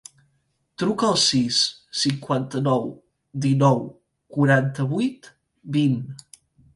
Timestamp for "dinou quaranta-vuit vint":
3.43-6.01